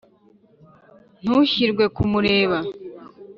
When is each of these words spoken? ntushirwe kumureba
ntushirwe 1.23 1.83
kumureba 1.95 2.57